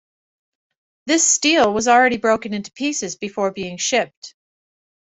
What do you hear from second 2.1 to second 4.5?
broken into pieces before being shipped.